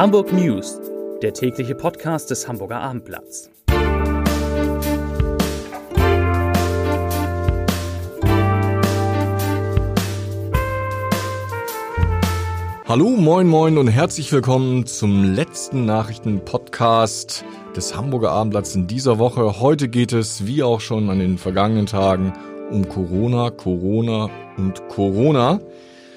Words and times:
Hamburg 0.00 0.32
News, 0.32 0.80
der 1.20 1.34
tägliche 1.34 1.74
Podcast 1.74 2.30
des 2.30 2.48
Hamburger 2.48 2.80
Abendblatts. 2.80 3.50
Hallo, 12.88 13.10
moin, 13.10 13.46
moin 13.46 13.76
und 13.76 13.88
herzlich 13.88 14.32
willkommen 14.32 14.86
zum 14.86 15.34
letzten 15.34 15.84
Nachrichten-Podcast 15.84 17.44
des 17.76 17.94
Hamburger 17.94 18.30
Abendblatts 18.30 18.74
in 18.74 18.86
dieser 18.86 19.18
Woche. 19.18 19.60
Heute 19.60 19.90
geht 19.90 20.14
es, 20.14 20.46
wie 20.46 20.62
auch 20.62 20.80
schon 20.80 21.10
an 21.10 21.18
den 21.18 21.36
vergangenen 21.36 21.84
Tagen, 21.84 22.32
um 22.70 22.88
Corona, 22.88 23.50
Corona 23.50 24.30
und 24.56 24.88
Corona. 24.88 25.60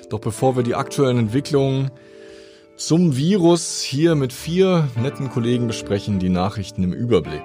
Doch 0.10 0.20
bevor 0.20 0.56
wir 0.56 0.64
die 0.64 0.76
aktuellen 0.76 1.18
Entwicklungen 1.18 1.92
zum 2.76 3.16
Virus 3.16 3.82
hier 3.82 4.16
mit 4.16 4.34
vier 4.34 4.88
netten 5.02 5.30
Kollegen 5.30 5.68
besprechen, 5.68 6.20
die 6.20 6.30
Nachrichten 6.30 6.84
im 6.84 6.94
Überblick. 6.94 7.44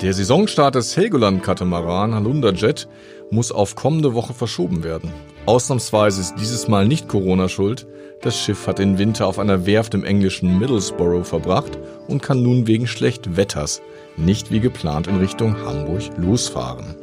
Der 0.00 0.14
Saisonstart 0.14 0.74
des 0.74 0.96
Helgoland-Katamaran 0.96 2.14
Halunda 2.14 2.50
Jet 2.50 2.88
muss 3.30 3.52
auf 3.52 3.74
kommende 3.74 4.14
Woche 4.14 4.34
verschoben 4.34 4.84
werden. 4.84 5.12
Ausnahmsweise 5.46 6.20
ist 6.20 6.34
dieses 6.38 6.68
Mal 6.68 6.86
nicht 6.86 7.08
Corona 7.08 7.48
schuld. 7.48 7.86
Das 8.22 8.38
Schiff 8.38 8.66
hat 8.66 8.78
den 8.78 8.98
Winter 8.98 9.26
auf 9.26 9.38
einer 9.38 9.66
Werft 9.66 9.94
im 9.94 10.04
englischen 10.04 10.58
Middlesbrough 10.58 11.26
verbracht 11.26 11.78
und 12.08 12.22
kann 12.22 12.42
nun 12.42 12.66
wegen 12.66 12.86
schlecht 12.86 13.36
Wetters 13.36 13.82
nicht 14.16 14.50
wie 14.50 14.60
geplant 14.60 15.06
in 15.06 15.18
Richtung 15.18 15.56
Hamburg 15.64 16.02
losfahren. 16.16 16.96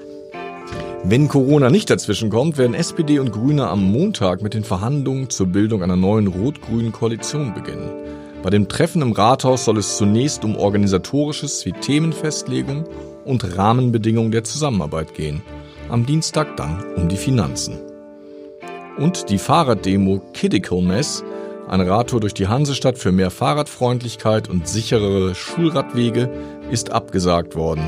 Wenn 1.05 1.27
Corona 1.27 1.70
nicht 1.70 1.89
dazwischen 1.89 2.30
kommt, 2.30 2.57
werden 2.57 2.73
SPD 2.73 3.20
und 3.20 3.34
Grüne 3.34 3.67
am 3.67 3.84
Montag 3.84 4.41
mit 4.41 4.53
den 4.53 4.63
Verhandlungen 4.63 5.30
zur 5.30 5.48
Bildung 5.48 5.84
einer 5.84 5.98
neuen 5.98 6.27
rot-grünen 6.27 6.94
Koalition 6.94 7.53
beginnen. 7.53 7.91
Bei 8.41 8.50
dem 8.50 8.69
Treffen 8.69 9.02
im 9.02 9.11
Rathaus 9.11 9.66
soll 9.66 9.80
es 9.80 9.97
zunächst 9.97 10.45
um 10.45 10.55
organisatorisches 10.55 11.66
wie 11.66 11.73
Themenfestlegung 11.73 12.86
und 13.25 13.58
Rahmenbedingungen 13.58 14.31
der 14.31 14.45
Zusammenarbeit 14.45 15.13
gehen. 15.13 15.41
Am 15.89 16.05
Dienstag 16.05 16.55
dann 16.55 16.81
um 16.95 17.09
die 17.09 17.17
Finanzen. 17.17 17.80
Und 18.97 19.30
die 19.30 19.39
Fahrraddemo 19.39 20.22
Kiddical 20.33 20.81
Mess, 20.81 21.22
eine 21.67 21.85
Radtour 21.85 22.22
durch 22.22 22.33
die 22.33 22.47
Hansestadt 22.47 22.97
für 22.97 23.11
mehr 23.11 23.30
Fahrradfreundlichkeit 23.30 24.50
und 24.50 24.69
sicherere 24.69 25.35
Schulradwege, 25.35 26.30
ist 26.72 26.94
abgesagt 26.94 27.58
worden. 27.58 27.83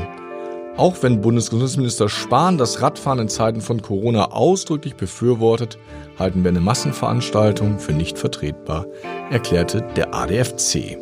Auch 0.76 1.02
wenn 1.02 1.22
Bundesgesundheitsminister 1.22 2.10
Spahn 2.10 2.58
das 2.58 2.82
Radfahren 2.82 3.20
in 3.20 3.28
Zeiten 3.28 3.62
von 3.62 3.80
Corona 3.80 4.32
ausdrücklich 4.32 4.94
befürwortet, 4.94 5.78
halten 6.18 6.44
wir 6.44 6.50
eine 6.50 6.60
Massenveranstaltung 6.60 7.78
für 7.78 7.92
nicht 7.92 8.18
vertretbar, 8.18 8.84
erklärte 9.30 9.80
der 9.96 10.14
ADFC. 10.14 10.98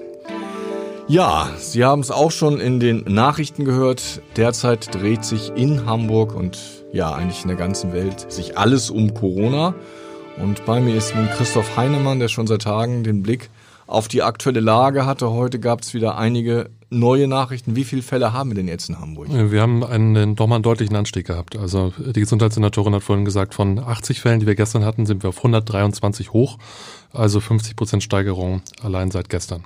Ja, 1.09 1.51
Sie 1.59 1.85
haben 1.85 2.01
es 2.01 2.13
auch 2.13 2.31
schon 2.31 2.61
in 2.61 2.79
den 2.79 3.03
Nachrichten 3.09 3.65
gehört. 3.65 4.23
Derzeit 4.37 4.95
dreht 4.95 5.25
sich 5.25 5.51
in 5.57 5.87
Hamburg 5.87 6.37
und 6.37 6.57
ja, 6.93 7.13
eigentlich 7.13 7.43
in 7.43 7.49
der 7.49 7.57
ganzen 7.57 7.93
Welt 7.93 8.31
sich 8.33 8.57
alles 8.57 8.91
um 8.91 9.13
Corona. 9.13 9.75
Und 10.41 10.65
bei 10.67 10.81
mir 10.81 10.95
ist 10.95 11.17
nun 11.17 11.29
Christoph 11.31 11.77
Heinemann, 11.77 12.21
der 12.21 12.29
schon 12.29 12.47
seit 12.47 12.63
Tagen 12.63 13.03
den 13.03 13.25
Blick 13.25 13.51
auf 13.87 14.09
die 14.09 14.23
aktuelle 14.23 14.61
Lage 14.61 15.07
hatte. 15.07 15.31
Heute 15.31 15.59
gab 15.61 15.83
es 15.83 15.95
wieder 15.95 16.17
einige 16.17 16.71
neue 16.91 17.29
Nachrichten. 17.29 17.77
Wie 17.77 17.85
viele 17.85 18.03
Fälle 18.03 18.33
haben 18.33 18.51
wir 18.51 18.55
denn 18.55 18.69
jetzt 18.69 18.89
in 18.89 19.01
Hamburg? 19.01 19.29
Wir 19.31 19.61
haben 19.61 19.85
einen, 19.85 20.37
doch 20.37 20.47
mal 20.47 20.57
einen 20.57 20.63
deutlichen 20.63 20.97
Anstieg 20.97 21.27
gehabt. 21.27 21.57
Also 21.57 21.93
die 21.99 22.21
Gesundheitssenatorin 22.21 22.95
hat 22.95 23.03
vorhin 23.03 23.25
gesagt, 23.25 23.55
von 23.55 23.79
80 23.79 24.21
Fällen, 24.21 24.41
die 24.41 24.47
wir 24.47 24.55
gestern 24.55 24.85
hatten, 24.85 25.07
sind 25.07 25.23
wir 25.23 25.29
auf 25.29 25.39
123 25.39 26.33
hoch. 26.33 26.59
Also 27.13 27.41
50 27.41 27.77
Prozent 27.77 28.03
Steigerung 28.03 28.63
allein 28.83 29.11
seit 29.11 29.29
gestern. 29.29 29.65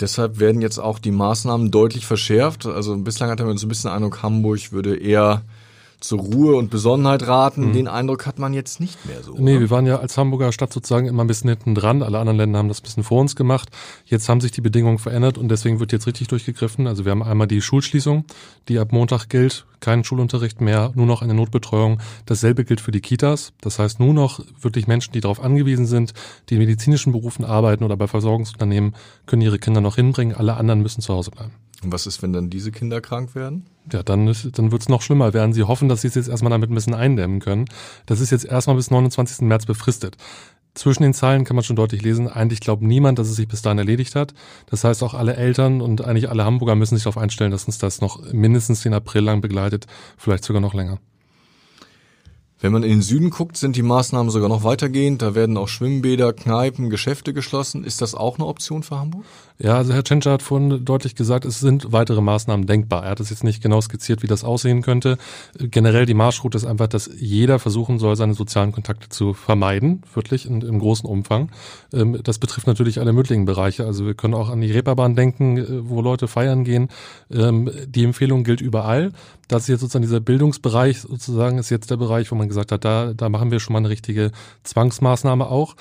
Deshalb 0.00 0.40
werden 0.40 0.62
jetzt 0.62 0.78
auch 0.78 0.98
die 0.98 1.10
Maßnahmen 1.10 1.70
deutlich 1.70 2.06
verschärft. 2.06 2.66
Also 2.66 2.96
bislang 2.96 3.30
hatten 3.30 3.44
wir 3.44 3.50
uns 3.50 3.62
ein 3.62 3.68
bisschen 3.68 3.90
Eindruck, 3.90 4.22
Hamburg 4.22 4.72
würde 4.72 4.96
eher 4.96 5.42
zur 6.04 6.20
Ruhe 6.20 6.56
und 6.56 6.70
Besonnenheit 6.70 7.26
raten. 7.26 7.68
Mhm. 7.68 7.72
Den 7.72 7.88
Eindruck 7.88 8.26
hat 8.26 8.38
man 8.38 8.54
jetzt 8.54 8.80
nicht 8.80 9.04
mehr 9.06 9.22
so. 9.22 9.34
Nee, 9.38 9.52
oder? 9.52 9.60
wir 9.60 9.70
waren 9.70 9.86
ja 9.86 9.98
als 9.98 10.16
Hamburger 10.18 10.52
Stadt 10.52 10.72
sozusagen 10.72 11.06
immer 11.06 11.24
ein 11.24 11.26
bisschen 11.26 11.50
hinten 11.50 11.74
dran. 11.74 12.02
Alle 12.02 12.18
anderen 12.18 12.38
Länder 12.38 12.58
haben 12.58 12.68
das 12.68 12.80
ein 12.80 12.82
bisschen 12.82 13.04
vor 13.04 13.20
uns 13.20 13.36
gemacht. 13.36 13.70
Jetzt 14.04 14.28
haben 14.28 14.40
sich 14.40 14.52
die 14.52 14.60
Bedingungen 14.60 14.98
verändert 14.98 15.38
und 15.38 15.48
deswegen 15.48 15.80
wird 15.80 15.92
jetzt 15.92 16.06
richtig 16.06 16.28
durchgegriffen. 16.28 16.86
Also 16.86 17.04
wir 17.04 17.12
haben 17.12 17.22
einmal 17.22 17.46
die 17.46 17.60
Schulschließung, 17.60 18.24
die 18.68 18.78
ab 18.78 18.92
Montag 18.92 19.28
gilt. 19.28 19.66
Kein 19.80 20.04
Schulunterricht 20.04 20.60
mehr, 20.60 20.92
nur 20.94 21.06
noch 21.06 21.22
eine 21.22 21.34
Notbetreuung. 21.34 21.98
Dasselbe 22.26 22.64
gilt 22.64 22.80
für 22.80 22.92
die 22.92 23.00
Kitas. 23.00 23.52
Das 23.60 23.78
heißt, 23.78 23.98
nur 23.98 24.14
noch 24.14 24.40
wirklich 24.60 24.86
Menschen, 24.86 25.12
die 25.12 25.20
darauf 25.20 25.42
angewiesen 25.42 25.86
sind, 25.86 26.14
die 26.48 26.54
in 26.54 26.60
medizinischen 26.60 27.12
Berufen 27.12 27.44
arbeiten 27.44 27.82
oder 27.82 27.96
bei 27.96 28.06
Versorgungsunternehmen, 28.06 28.94
können 29.26 29.42
ihre 29.42 29.58
Kinder 29.58 29.80
noch 29.80 29.96
hinbringen. 29.96 30.36
Alle 30.36 30.54
anderen 30.54 30.82
müssen 30.82 31.00
zu 31.00 31.12
Hause 31.14 31.32
bleiben. 31.32 31.52
Und 31.82 31.92
was 31.92 32.06
ist, 32.06 32.22
wenn 32.22 32.32
dann 32.32 32.50
diese 32.50 32.70
Kinder 32.70 33.00
krank 33.00 33.34
werden? 33.34 33.66
Ja, 33.92 34.02
dann, 34.02 34.28
ist, 34.28 34.58
dann 34.58 34.70
wird 34.70 34.82
es 34.82 34.88
noch 34.88 35.02
schlimmer 35.02 35.34
werden. 35.34 35.52
Sie 35.52 35.64
hoffen, 35.64 35.88
dass 35.88 36.02
sie 36.02 36.08
es 36.08 36.14
jetzt 36.14 36.28
erstmal 36.28 36.50
damit 36.50 36.70
ein 36.70 36.74
bisschen 36.74 36.94
eindämmen 36.94 37.40
können. 37.40 37.64
Das 38.06 38.20
ist 38.20 38.30
jetzt 38.30 38.44
erstmal 38.44 38.76
bis 38.76 38.90
29. 38.90 39.40
März 39.46 39.66
befristet. 39.66 40.16
Zwischen 40.74 41.02
den 41.02 41.12
Zeilen 41.12 41.44
kann 41.44 41.54
man 41.54 41.64
schon 41.64 41.76
deutlich 41.76 42.00
lesen, 42.00 42.28
eigentlich 42.28 42.60
glaubt 42.60 42.82
niemand, 42.82 43.18
dass 43.18 43.28
es 43.28 43.36
sich 43.36 43.46
bis 43.46 43.60
dahin 43.60 43.78
erledigt 43.78 44.14
hat. 44.14 44.32
Das 44.66 44.84
heißt, 44.84 45.02
auch 45.02 45.12
alle 45.12 45.36
Eltern 45.36 45.82
und 45.82 46.02
eigentlich 46.02 46.30
alle 46.30 46.46
Hamburger 46.46 46.76
müssen 46.76 46.94
sich 46.94 47.04
darauf 47.04 47.18
einstellen, 47.18 47.50
dass 47.50 47.66
uns 47.66 47.76
das 47.76 48.00
noch 48.00 48.32
mindestens 48.32 48.80
den 48.80 48.94
April 48.94 49.22
lang 49.22 49.42
begleitet, 49.42 49.86
vielleicht 50.16 50.44
sogar 50.44 50.62
noch 50.62 50.72
länger. 50.72 50.98
Wenn 52.62 52.70
man 52.70 52.84
in 52.84 52.90
den 52.90 53.02
Süden 53.02 53.30
guckt, 53.30 53.56
sind 53.56 53.74
die 53.74 53.82
Maßnahmen 53.82 54.30
sogar 54.30 54.48
noch 54.48 54.62
weitergehend. 54.62 55.20
Da 55.20 55.34
werden 55.34 55.56
auch 55.56 55.66
Schwimmbäder, 55.66 56.32
Kneipen, 56.32 56.90
Geschäfte 56.90 57.34
geschlossen. 57.34 57.82
Ist 57.82 58.00
das 58.00 58.14
auch 58.14 58.38
eine 58.38 58.46
Option 58.46 58.84
für 58.84 59.00
Hamburg? 59.00 59.24
Ja, 59.58 59.76
also 59.76 59.92
Herr 59.92 60.02
Tschentscher 60.02 60.32
hat 60.32 60.42
vorhin 60.42 60.84
deutlich 60.84 61.14
gesagt, 61.14 61.44
es 61.44 61.60
sind 61.60 61.92
weitere 61.92 62.20
Maßnahmen 62.20 62.66
denkbar. 62.66 63.04
Er 63.04 63.10
hat 63.10 63.20
es 63.20 63.30
jetzt 63.30 63.44
nicht 63.44 63.62
genau 63.62 63.80
skizziert, 63.80 64.22
wie 64.22 64.26
das 64.26 64.44
aussehen 64.44 64.82
könnte. 64.82 65.18
Generell 65.58 66.06
die 66.06 66.14
Marschroute 66.14 66.56
ist 66.56 66.64
einfach, 66.64 66.86
dass 66.86 67.10
jeder 67.16 67.58
versuchen 67.58 67.98
soll, 67.98 68.16
seine 68.16 68.34
sozialen 68.34 68.72
Kontakte 68.72 69.08
zu 69.08 69.34
vermeiden, 69.34 70.02
wirklich 70.14 70.46
in, 70.46 70.62
im 70.62 70.78
großen 70.78 71.08
Umfang. 71.08 71.50
Ähm, 71.92 72.18
das 72.22 72.38
betrifft 72.38 72.66
natürlich 72.66 73.00
alle 73.00 73.12
möglichen 73.12 73.44
Bereiche. 73.44 73.86
Also 73.86 74.06
wir 74.06 74.14
können 74.14 74.34
auch 74.34 74.50
an 74.50 74.60
die 74.60 74.70
Reeperbahn 74.70 75.14
denken, 75.16 75.58
äh, 75.58 75.88
wo 75.88 76.00
Leute 76.00 76.28
feiern 76.28 76.64
gehen. 76.64 76.88
Ähm, 77.30 77.70
die 77.86 78.04
Empfehlung 78.04 78.44
gilt 78.44 78.60
überall. 78.60 79.12
Das 79.48 79.62
ist 79.62 79.68
jetzt 79.68 79.80
sozusagen 79.80 80.02
dieser 80.02 80.20
Bildungsbereich 80.20 81.00
sozusagen 81.00 81.58
ist 81.58 81.70
jetzt 81.70 81.90
der 81.90 81.98
Bereich, 81.98 82.30
wo 82.30 82.36
man 82.36 82.48
gesagt 82.52 82.72
hat, 82.72 82.84
da, 82.84 83.12
da 83.14 83.28
machen 83.28 83.50
wir 83.50 83.60
schon 83.60 83.72
mal 83.72 83.78
eine 83.78 83.88
richtige 83.88 84.30
Zwangsmaßnahme 84.62 85.46
auch. 85.46 85.74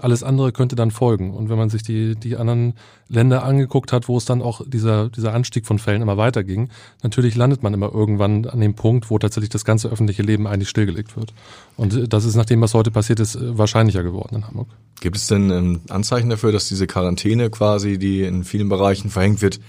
Alles 0.00 0.22
andere 0.22 0.52
könnte 0.52 0.76
dann 0.76 0.90
folgen. 0.90 1.34
Und 1.34 1.50
wenn 1.50 1.58
man 1.58 1.68
sich 1.68 1.82
die, 1.82 2.16
die 2.16 2.36
anderen 2.36 2.74
Länder 3.08 3.44
angeguckt 3.44 3.92
hat, 3.92 4.08
wo 4.08 4.16
es 4.16 4.24
dann 4.24 4.40
auch 4.40 4.62
dieser, 4.66 5.10
dieser 5.10 5.34
Anstieg 5.34 5.66
von 5.66 5.78
Fällen 5.78 6.02
immer 6.02 6.16
weiterging, 6.16 6.70
natürlich 7.02 7.34
landet 7.36 7.62
man 7.62 7.74
immer 7.74 7.92
irgendwann 7.92 8.46
an 8.46 8.60
dem 8.60 8.74
Punkt, 8.74 9.10
wo 9.10 9.18
tatsächlich 9.18 9.50
das 9.50 9.64
ganze 9.64 9.88
öffentliche 9.88 10.22
Leben 10.22 10.46
eigentlich 10.46 10.70
stillgelegt 10.70 11.16
wird. 11.16 11.34
Und 11.76 12.12
das 12.12 12.24
ist, 12.24 12.34
nachdem 12.34 12.62
was 12.62 12.74
heute 12.74 12.90
passiert 12.90 13.20
ist, 13.20 13.38
wahrscheinlicher 13.40 14.02
geworden 14.02 14.36
in 14.36 14.46
Hamburg. 14.46 14.68
Gibt 15.00 15.16
es 15.16 15.26
denn 15.26 15.50
ähm, 15.50 15.80
Anzeichen 15.90 16.30
dafür, 16.30 16.50
dass 16.50 16.68
diese 16.68 16.86
Quarantäne 16.86 17.50
quasi, 17.50 17.98
die 17.98 18.22
in 18.22 18.44
vielen 18.44 18.68
Bereichen 18.68 19.10
verhängt 19.10 19.42
wird, 19.42 19.60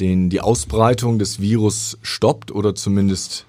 den, 0.00 0.30
die 0.30 0.40
Ausbreitung 0.40 1.18
des 1.18 1.40
Virus 1.40 1.98
stoppt 2.02 2.50
oder 2.52 2.74
zumindest 2.74 3.46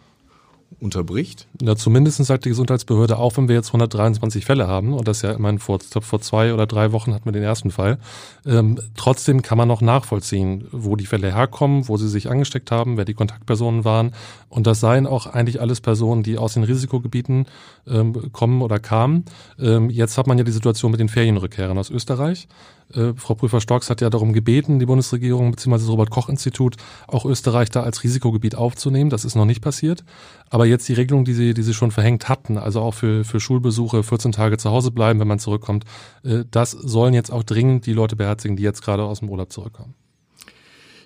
unterbricht? 0.80 1.48
Ja, 1.62 1.76
zumindest 1.76 2.24
sagt 2.24 2.46
die 2.46 2.50
Gesundheitsbehörde, 2.50 3.18
auch 3.18 3.36
wenn 3.38 3.48
wir 3.48 3.56
jetzt 3.56 3.68
123 3.68 4.46
Fälle 4.46 4.68
haben, 4.68 4.94
und 4.94 5.08
das 5.08 5.22
ja 5.22 5.32
immerhin 5.32 5.60
vor, 5.60 5.80
vor 5.80 6.22
zwei 6.22 6.54
oder 6.54 6.68
drei 6.68 6.92
Wochen 6.92 7.14
hatten 7.14 7.26
wir 7.26 7.32
den 7.32 7.44
ersten 7.44 7.72
Fall, 7.72 7.98
ähm, 8.46 8.80
trotzdem 8.96 9.42
kann 9.42 9.58
man 9.58 9.68
noch 9.68 9.82
nachvollziehen, 9.82 10.68
wo 10.72 10.96
die 10.96 11.06
Fälle 11.06 11.34
herkommen, 11.34 11.88
wo 11.88 11.98
sie 11.98 12.08
sich 12.08 12.30
angesteckt 12.30 12.72
haben, 12.72 12.98
wer 12.98 13.06
die 13.06 13.14
Kontaktpersonen 13.14 13.84
waren. 13.84 14.12
Und 14.48 14.68
das 14.68 14.80
seien 14.80 15.08
auch 15.08 15.28
eigentlich 15.28 15.62
alles 15.62 15.82
Personen, 15.82 16.24
die 16.24 16.38
aus 16.38 16.54
den 16.54 16.64
Risikogebieten 16.64 17.46
ähm, 17.88 18.32
kommen 18.32 18.62
oder 18.62 18.80
kamen. 18.80 19.26
Ähm, 19.60 19.90
jetzt 19.90 20.18
hat 20.18 20.28
man 20.28 20.38
ja 20.38 20.44
die 20.44 20.52
Situation 20.52 20.92
mit 20.92 21.00
den 21.00 21.10
Ferienrückkehrern 21.10 21.78
aus 21.78 21.90
Österreich. 21.90 22.48
Äh, 22.94 23.14
Frau 23.16 23.36
Prüfer-Storks 23.36 23.90
hat 23.90 24.02
ja 24.02 24.10
darum 24.10 24.34
gebeten, 24.34 24.80
die 24.80 24.86
Bundesregierung 24.86 25.52
bzw. 25.52 25.78
das 25.78 25.88
Robert-Koch-Institut 25.88 26.76
auch 27.08 27.26
Österreich 27.26 27.70
da 27.70 27.84
als 27.84 28.04
Risikogebiet 28.04 28.56
aufzunehmen. 28.56 29.10
Das 29.10 29.26
ist 29.26 29.36
noch 29.36 29.46
nicht 29.46 29.62
passiert. 29.62 30.04
Aber 30.50 30.66
jetzt 30.66 30.88
die 30.88 30.94
Regelung, 30.94 31.26
die 31.26 31.34
sie, 31.34 31.54
die 31.54 31.64
sie 31.64 31.74
schon 31.74 31.92
verhängt 31.92 32.30
hatten, 32.30 32.58
also 32.58 32.82
auch 32.82 32.94
für, 32.94 33.24
für 33.24 33.40
Schulbesuche 33.40 34.04
14 34.04 34.32
Tage 34.32 34.58
zu 34.58 34.70
Hause 34.70 34.92
bleiben, 34.92 35.20
wenn 35.20 35.28
man 35.28 35.40
zurückkommt, 35.40 35.86
äh, 36.24 36.44
das 36.50 36.72
sollen 36.72 37.14
jetzt 37.14 37.32
auch 37.32 37.44
dringend 37.44 37.86
die 37.86 37.94
Leute 37.94 38.16
beherzigen, 38.16 38.56
die 38.56 38.64
jetzt 38.64 38.84
gerade 38.84 39.04
aus 39.04 39.20
dem 39.20 39.30
Urlaub 39.30 39.52
zurückkommen. 39.52 39.94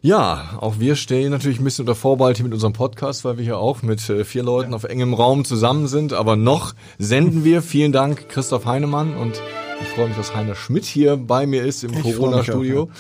Ja, 0.06 0.58
auch 0.60 0.80
wir 0.80 0.98
stehen 0.98 1.32
natürlich 1.32 1.62
ein 1.62 1.64
bisschen 1.64 1.84
unter 1.84 1.96
Vorbehalt 1.96 2.36
hier 2.36 2.44
mit 2.44 2.54
unserem 2.54 2.74
Podcast, 2.74 3.24
weil 3.24 3.38
wir 3.38 3.46
hier 3.46 3.58
auch 3.58 3.84
mit 3.84 4.10
äh, 4.10 4.26
vier 4.26 4.44
Leuten 4.44 4.74
auf 4.74 4.84
engem 4.84 5.14
Raum 5.14 5.46
zusammen 5.46 5.88
sind. 5.88 6.12
Aber 6.12 6.36
noch 6.36 6.74
senden 6.98 7.46
wir. 7.46 7.62
Vielen 7.62 7.94
Dank, 7.94 8.28
Christoph 8.28 8.66
Heinemann 8.66 9.16
und 9.16 9.42
ich 9.82 9.88
freue 9.90 10.08
mich, 10.08 10.18
dass 10.18 10.36
Heiner 10.36 10.56
Schmidt 10.56 10.86
hier 10.86 11.18
bei 11.18 11.46
mir 11.46 11.64
ist 11.64 11.84
im 11.84 12.02
Corona-Studio. 12.02 12.90
Ja. 12.90 12.96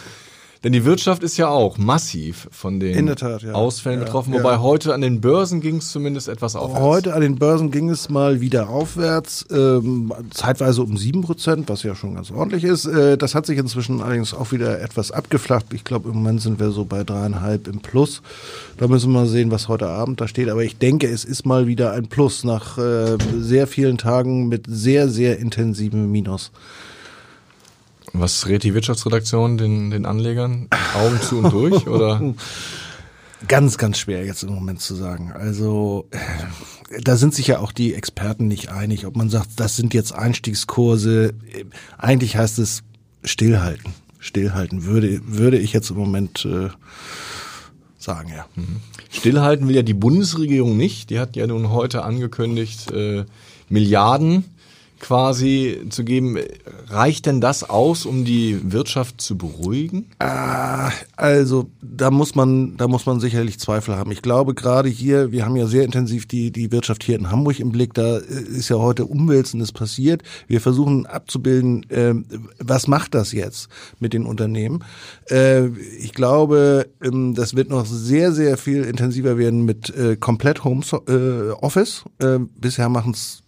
Denn 0.63 0.71
die 0.71 0.86
Wirtschaft 0.86 1.24
ist 1.24 1.36
ja 1.36 1.50
auch 1.50 1.77
massiv 1.77 2.48
von 2.51 2.80
den 2.80 3.07
Tat, 3.15 3.42
ja. 3.42 3.51
Ausfällen 3.51 4.00
ja, 4.00 4.06
betroffen, 4.06 4.33
ja. 4.33 4.39
wobei 4.39 4.60
heute 4.60 4.94
an 4.94 5.01
den 5.01 5.19
Börsen 5.19 5.60
ging 5.60 5.77
es 5.77 5.92
zumindest 5.92 6.30
etwas 6.30 6.56
aufwärts. 6.56 6.81
Heute 6.81 7.13
an 7.13 7.21
den 7.21 7.36
Börsen 7.36 7.69
ging 7.69 7.89
es 7.89 8.10
mal 8.10 8.39
wieder 8.39 8.69
aufwärts, 8.69 9.45
ähm, 9.51 10.13
zeitweise 10.31 10.81
um 10.81 10.95
sieben 10.95 11.21
Prozent, 11.21 11.68
was 11.68 11.83
ja 11.83 11.95
schon 11.95 12.15
ganz 12.15 12.31
ordentlich 12.31 12.63
ist. 12.63 12.86
Äh, 12.86 13.18
das 13.18 13.36
hat 13.36 13.45
sich 13.45 13.57
inzwischen 13.57 14.01
allerdings 14.01 14.33
auch 14.33 14.54
wieder 14.54 14.80
etwas 14.80 15.12
abgeflacht. 15.12 15.65
Ich 15.74 15.83
glaube, 15.83 16.07
im 16.07 16.15
Moment 16.15 16.42
sind 16.42 16.62
wir 16.62 16.71
so 16.71 16.86
bei 16.86 17.04
dreieinhalb 17.04 17.68
im 17.68 17.81
Plus. 17.81 18.21
Da 18.77 18.88
müssen 18.88 19.12
wir 19.12 19.19
mal 19.19 19.27
sehen, 19.27 19.51
was 19.51 19.68
heute 19.68 19.88
Abend 19.88 20.21
da 20.21 20.30
steht. 20.30 20.48
Aber 20.48 20.63
ich 20.63 20.77
denke, 20.77 21.10
es 21.10 21.25
ist 21.25 21.45
mal 21.45 21.68
wieder 21.68 21.92
ein 21.92 22.07
Plus 22.07 22.45
nach 22.45 22.77
äh, 22.77 23.18
sehr 23.38 23.68
vielen 23.68 23.98
Tagen 23.98 24.48
mit 24.48 24.63
sehr, 24.68 25.10
sehr 25.10 25.39
intensivem 25.39 26.10
Minus. 26.10 26.51
Was 28.13 28.48
rät 28.48 28.63
die 28.63 28.75
Wirtschaftsredaktion 28.75 29.57
den, 29.57 29.89
den 29.89 30.06
Anlegern? 30.06 30.69
Augen 30.95 31.19
zu 31.21 31.39
und 31.39 31.51
durch 31.51 31.88
oder? 31.88 32.21
Ganz, 33.48 33.77
ganz 33.77 33.98
schwer 33.98 34.25
jetzt 34.25 34.44
im 34.44 34.54
Moment 34.54 34.80
zu 34.80 34.95
sagen. 34.95 35.33
Also 35.33 36.07
äh, 36.12 37.01
da 37.01 37.18
sind 37.18 37.33
sich 37.33 37.48
ja 37.48 37.60
auch 37.60 37.74
die 37.74 37.94
Experten 37.94 38.48
nicht 38.48 38.69
einig, 38.69 39.06
ob 39.06 39.18
man 39.18 39.30
sagt, 39.30 39.50
das 39.57 39.75
sind 39.75 39.94
jetzt 39.94 40.13
Einstiegskurse. 40.13 41.33
Äh, 41.51 41.65
Eigentlich 41.98 42.38
heißt 42.38 42.60
es 42.60 42.83
stillhalten. 43.25 43.94
Stillhalten 44.19 44.86
würde, 44.86 45.19
würde 45.25 45.57
ich 45.57 45.74
jetzt 45.74 45.89
im 45.89 45.98
Moment 45.98 46.45
äh, 46.45 46.69
sagen, 47.98 48.30
ja. 48.30 48.45
Stillhalten 49.10 49.68
will 49.68 49.75
ja 49.75 49.81
die 49.81 49.94
Bundesregierung 49.94 50.77
nicht. 50.77 51.10
Die 51.10 51.19
hat 51.19 51.36
ja 51.36 51.45
nun 51.45 51.69
heute 51.69 52.04
angekündigt, 52.04 52.92
äh, 52.92 53.25
Milliarden 53.68 54.45
quasi 55.03 55.81
zu 55.89 56.05
geben. 56.05 56.38
Reicht 56.88 57.25
denn 57.25 57.41
das 57.41 57.69
aus, 57.69 58.05
um 58.05 58.23
die 58.23 58.71
Wirtschaft 58.71 59.19
zu 59.19 59.38
beruhigen? 59.38 60.05
Ah, 60.19 60.91
also 61.17 61.69
da 61.81 62.09
muss 62.09 62.35
man, 62.35 62.77
da 62.77 62.88
muss 62.88 63.05
man 63.05 63.19
sicherlich 63.19 63.59
Zweifel 63.59 63.97
haben. 63.97 64.11
Ich 64.11 64.21
glaube 64.21 64.53
gerade 64.53 64.88
hier, 64.88 65.33
wir 65.33 65.45
haben 65.45 65.57
ja 65.57 65.67
sehr 65.67 65.83
intensiv 65.83 66.25
die 66.25 66.51
die 66.51 66.71
Wirtschaft 66.71 67.03
hier 67.03 67.17
in 67.17 67.29
Hamburg 67.29 67.59
im 67.59 67.73
Blick. 67.73 67.94
Da 67.94 68.17
äh, 68.17 68.21
ist 68.21 68.69
ja 68.69 68.77
heute 68.77 69.05
Umwälzendes 69.05 69.73
passiert. 69.73 70.23
Wir 70.47 70.61
versuchen 70.61 71.05
abzubilden, 71.05 71.83
äh, 71.89 72.13
was 72.59 72.88
macht 72.88 73.13
das 73.13 73.33
jetzt 73.33 73.67
mit 74.00 74.13
den 74.13 74.25
Unternehmen. 74.25 74.85
Äh, 75.29 75.67
ich 76.00 76.13
glaube, 76.13 76.88
ähm, 77.03 77.35
das 77.35 77.57
wird 77.57 77.69
noch 77.69 77.85
sehr 77.85 78.31
sehr 78.31 78.57
viel 78.57 78.83
intensiver 78.83 79.38
werden 79.38 79.65
mit 79.65 79.94
äh, 79.95 80.15
komplett 80.15 80.63
Home 80.63 80.81
äh, 81.09 81.51
Office. 81.61 82.05
Äh, 82.19 82.39
bisher 82.57 82.88
machen 82.88 83.11
es 83.11 83.43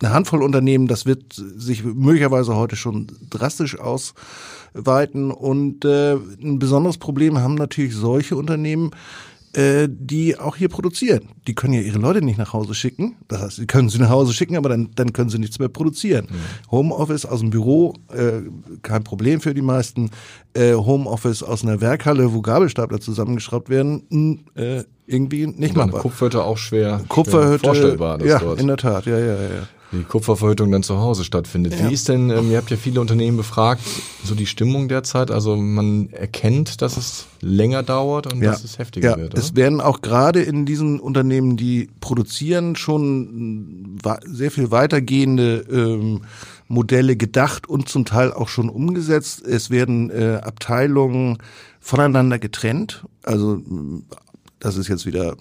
eine 0.00 0.12
Handvoll 0.12 0.42
Unternehmen, 0.42 0.86
das 0.86 1.06
wird 1.06 1.32
sich 1.32 1.84
möglicherweise 1.84 2.56
heute 2.56 2.76
schon 2.76 3.06
drastisch 3.28 3.78
ausweiten. 3.78 5.30
Und 5.30 5.84
äh, 5.84 6.14
ein 6.14 6.58
besonderes 6.58 6.98
Problem 6.98 7.38
haben 7.38 7.54
natürlich 7.54 7.94
solche 7.94 8.36
Unternehmen, 8.36 8.90
äh, 9.52 9.88
die 9.90 10.38
auch 10.38 10.56
hier 10.56 10.68
produzieren. 10.68 11.28
Die 11.48 11.54
können 11.54 11.74
ja 11.74 11.80
ihre 11.80 11.98
Leute 11.98 12.22
nicht 12.22 12.38
nach 12.38 12.52
Hause 12.52 12.72
schicken. 12.74 13.16
Das 13.28 13.42
heißt, 13.42 13.56
sie 13.56 13.66
können 13.66 13.88
sie 13.88 13.98
nach 13.98 14.08
Hause 14.08 14.32
schicken, 14.32 14.56
aber 14.56 14.68
dann, 14.68 14.90
dann 14.94 15.12
können 15.12 15.28
sie 15.28 15.38
nichts 15.38 15.58
mehr 15.58 15.68
produzieren. 15.68 16.28
Mhm. 16.30 16.70
Homeoffice 16.70 17.26
aus 17.26 17.40
dem 17.40 17.50
Büro, 17.50 17.94
äh, 18.12 18.42
kein 18.82 19.02
Problem 19.02 19.40
für 19.40 19.52
die 19.52 19.62
meisten. 19.62 20.10
Äh, 20.54 20.74
Homeoffice 20.74 21.42
aus 21.42 21.64
einer 21.64 21.80
Werkhalle, 21.80 22.32
wo 22.32 22.42
Gabelstapler 22.42 23.00
zusammengeschraubt 23.00 23.68
werden, 23.68 24.04
mh, 24.08 24.62
äh, 24.62 24.84
irgendwie 25.06 25.48
nicht 25.48 25.74
machbar. 25.74 26.02
Kupferhütte 26.02 26.44
auch 26.44 26.56
schwer, 26.56 27.02
Kupferhütte, 27.08 27.58
schwer 27.58 27.74
vorstellbar. 27.74 28.18
Das 28.18 28.28
ja, 28.28 28.38
dort. 28.38 28.60
in 28.60 28.68
der 28.68 28.76
Tat, 28.76 29.06
ja, 29.06 29.18
ja, 29.18 29.34
ja 29.34 29.68
die 29.92 30.04
Kupferverhüttung 30.04 30.70
dann 30.70 30.82
zu 30.82 30.98
Hause 30.98 31.24
stattfindet. 31.24 31.78
Ja. 31.78 31.88
Wie 31.88 31.94
ist 31.94 32.08
denn, 32.08 32.30
ähm, 32.30 32.50
ihr 32.50 32.58
habt 32.58 32.70
ja 32.70 32.76
viele 32.76 33.00
Unternehmen 33.00 33.36
befragt, 33.36 33.82
so 34.24 34.34
die 34.34 34.46
Stimmung 34.46 34.88
derzeit? 34.88 35.30
Also 35.30 35.56
man 35.56 36.10
erkennt, 36.10 36.80
dass 36.80 36.96
es 36.96 37.26
länger 37.40 37.82
dauert 37.82 38.32
und 38.32 38.42
ja. 38.42 38.52
dass 38.52 38.64
es 38.64 38.78
heftiger 38.78 39.10
ja. 39.10 39.16
wird. 39.16 39.34
Oder? 39.34 39.42
Es 39.42 39.56
werden 39.56 39.80
auch 39.80 40.00
gerade 40.00 40.42
in 40.42 40.64
diesen 40.66 41.00
Unternehmen, 41.00 41.56
die 41.56 41.88
produzieren, 42.00 42.76
schon 42.76 43.98
sehr 44.26 44.50
viel 44.50 44.70
weitergehende 44.70 45.64
ähm, 45.70 46.22
Modelle 46.68 47.16
gedacht 47.16 47.68
und 47.68 47.88
zum 47.88 48.04
Teil 48.04 48.32
auch 48.32 48.48
schon 48.48 48.68
umgesetzt. 48.68 49.44
Es 49.44 49.70
werden 49.70 50.10
äh, 50.10 50.40
Abteilungen 50.42 51.38
voneinander 51.80 52.38
getrennt. 52.38 53.04
Also 53.24 53.60
das 54.60 54.76
ist 54.76 54.88
jetzt 54.88 55.06
wieder 55.06 55.36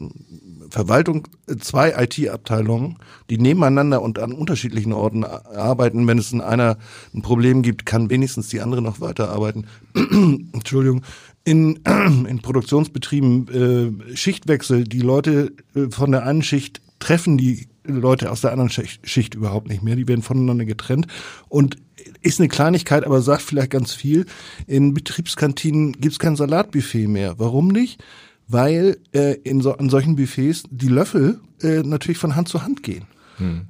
Verwaltung, 0.70 1.28
zwei 1.60 1.92
IT-Abteilungen, 2.04 2.98
die 3.30 3.38
nebeneinander 3.38 4.02
und 4.02 4.20
an 4.20 4.32
unterschiedlichen 4.32 4.94
Orten 4.94 5.24
arbeiten. 5.24 6.08
Wenn 6.08 6.18
es 6.18 6.32
in 6.32 6.42
einer 6.42 6.78
ein 7.14 7.22
Problem 7.22 7.62
gibt, 7.62 7.86
kann 7.86 8.10
wenigstens 8.10 8.50
die 8.50 8.62
andere 8.62 8.82
noch 8.82 9.02
weiterarbeiten. 9.02 9.68
Entschuldigung. 9.96 11.04
In, 11.44 11.80
in 11.86 12.40
Produktionsbetrieben 12.42 14.06
äh, 14.12 14.16
Schichtwechsel, 14.16 14.84
die 14.84 15.02
Leute 15.02 15.54
äh, 15.76 15.90
von 15.90 16.12
der 16.12 16.26
einen 16.26 16.44
Schicht 16.44 16.82
treffen 17.00 17.38
die 17.38 17.68
Leute 17.86 18.32
aus 18.32 18.42
der 18.42 18.52
anderen 18.52 18.70
Schicht, 18.70 19.08
Schicht 19.08 19.36
überhaupt 19.36 19.68
nicht 19.68 19.82
mehr. 19.82 19.96
Die 19.96 20.08
werden 20.08 20.22
voneinander 20.22 20.66
getrennt. 20.66 21.08
Und 21.48 21.78
ist 22.22 22.40
eine 22.40 22.50
Kleinigkeit, 22.50 23.06
aber 23.06 23.22
sagt 23.22 23.42
vielleicht 23.42 23.72
ganz 23.72 23.94
viel. 23.94 24.26
In 24.68 24.94
Betriebskantinen 24.94 25.94
gibt 25.94 26.14
es 26.14 26.20
kein 26.20 26.36
Salatbuffet 26.36 27.08
mehr. 27.08 27.40
Warum 27.40 27.70
nicht? 27.70 28.04
Weil 28.50 28.98
äh, 29.14 29.36
in 29.44 29.62
so, 29.62 29.74
an 29.78 29.90
solchen 29.90 30.18
Buffets 30.18 30.64
die 30.70 30.90
Löffel 30.90 31.40
äh, 31.62 31.82
natürlich 31.84 32.18
von 32.18 32.36
Hand 32.36 32.50
zu 32.50 32.64
Hand 32.64 32.84
gehen. 32.84 33.06
Hm. 33.38 33.62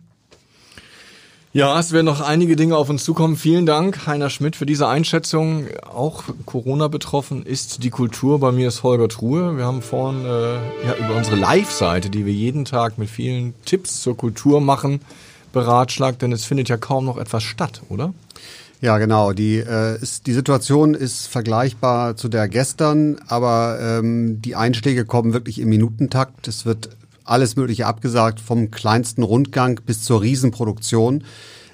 Ja, 1.52 1.80
es 1.80 1.92
werden 1.92 2.06
noch 2.06 2.22
einige 2.22 2.56
Dinge 2.56 2.78
auf 2.78 2.90
uns 2.90 3.04
zukommen. 3.04 3.36
Vielen 3.36 3.66
Dank, 3.66 4.06
Heiner 4.06 4.30
Schmidt, 4.30 4.56
für 4.56 4.68
diese 4.68 4.88
Einschätzung. 4.88 5.66
Auch 5.84 6.24
Corona 6.46 6.88
betroffen 6.90 7.44
ist 7.44 7.84
die 7.84 7.90
Kultur. 7.90 8.40
Bei 8.40 8.52
mir 8.52 8.68
ist 8.68 8.84
Holger 8.84 9.10
Truhe. 9.10 9.58
Wir 9.58 9.66
haben 9.66 9.82
vorhin 9.82 10.26
äh, 10.26 10.56
ja, 10.56 10.96
über 11.04 11.16
unsere 11.16 11.38
Live-Seite, 11.38 12.12
die 12.12 12.28
wir 12.28 12.34
jeden 12.34 12.66
Tag 12.66 13.00
mit 13.00 13.10
vielen 13.10 13.56
Tipps 13.66 14.02
zur 14.02 14.16
Kultur 14.16 14.62
machen, 14.62 15.02
beratschlagt, 15.52 16.22
denn 16.22 16.32
es 16.32 16.46
findet 16.46 16.70
ja 16.70 16.78
kaum 16.78 17.06
noch 17.06 17.18
etwas 17.18 17.42
statt, 17.42 17.82
oder? 17.90 18.14
Ja, 18.82 18.98
genau. 18.98 19.34
Die, 19.34 19.58
äh, 19.58 20.02
ist, 20.02 20.26
die 20.28 20.34
Situation 20.34 20.94
ist 20.94 21.28
vergleichbar 21.28 22.16
zu 22.16 22.30
der 22.30 22.48
gestern, 22.48 23.18
aber 23.28 23.78
ähm, 23.82 24.42
die 24.42 24.56
Einschläge 24.56 25.04
kommen 25.04 25.34
wirklich 25.34 25.60
im 25.60 25.68
Minutentakt. 25.70 26.48
Es 26.48 26.66
wird 26.66 26.90
alles 27.26 27.58
Mögliche 27.58 27.86
abgesagt, 27.86 28.40
vom 28.40 28.72
kleinsten 28.72 29.22
Rundgang 29.22 29.82
bis 29.86 30.04
zur 30.04 30.22
Riesenproduktion. 30.22 31.26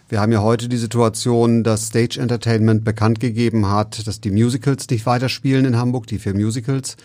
Wir 0.09 0.19
haben 0.19 0.31
ja 0.31 0.41
heute 0.41 0.67
die 0.67 0.77
Situation, 0.77 1.63
dass 1.63 1.87
Stage 1.87 2.19
Entertainment 2.19 2.83
bekannt 2.83 3.19
gegeben 3.19 3.69
hat, 3.69 4.07
dass 4.07 4.19
die 4.19 4.31
Musicals 4.31 4.89
nicht 4.89 5.05
weiterspielen 5.05 5.65
in 5.65 5.77
Hamburg, 5.77 6.07
die 6.07 6.19
vier 6.19 6.33
Musicals. 6.33 6.97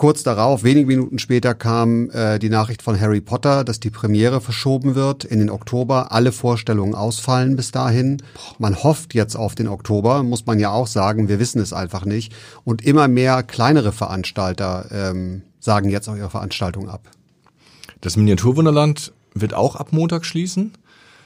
Kurz 0.00 0.22
darauf, 0.22 0.64
wenige 0.64 0.86
Minuten 0.86 1.18
später, 1.18 1.54
kam 1.54 2.08
äh, 2.12 2.38
die 2.38 2.48
Nachricht 2.48 2.80
von 2.80 2.98
Harry 2.98 3.20
Potter, 3.20 3.64
dass 3.64 3.80
die 3.80 3.90
Premiere 3.90 4.40
verschoben 4.40 4.94
wird 4.94 5.24
in 5.24 5.40
den 5.40 5.50
Oktober. 5.50 6.10
Alle 6.10 6.32
Vorstellungen 6.32 6.94
ausfallen 6.94 7.54
bis 7.54 7.70
dahin. 7.70 8.22
Man 8.58 8.82
hofft 8.82 9.12
jetzt 9.12 9.36
auf 9.36 9.54
den 9.54 9.68
Oktober, 9.68 10.22
muss 10.22 10.46
man 10.46 10.58
ja 10.58 10.70
auch 10.70 10.86
sagen. 10.86 11.28
Wir 11.28 11.38
wissen 11.38 11.60
es 11.60 11.74
einfach 11.74 12.06
nicht. 12.06 12.32
Und 12.64 12.80
immer 12.80 13.08
mehr 13.08 13.42
kleinere 13.42 13.92
Veranstalter 13.92 14.86
ähm, 14.90 15.42
sagen 15.58 15.90
jetzt 15.90 16.08
auch 16.08 16.16
ihre 16.16 16.30
Veranstaltung 16.30 16.88
ab. 16.88 17.02
Das 18.00 18.16
Miniaturwunderland 18.16 19.12
wird 19.34 19.52
auch 19.52 19.76
ab 19.76 19.88
Montag 19.92 20.24
schließen. 20.24 20.72